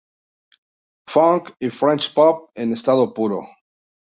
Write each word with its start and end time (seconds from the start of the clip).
Funk 1.15 1.53
y 1.59 1.69
french 1.69 2.11
pop 2.15 2.49
en 2.55 2.73
estado 2.73 3.05
puro. 3.13 3.43